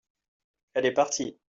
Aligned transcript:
elle 0.73 0.87
est 0.87 0.93
partie. 0.95 1.37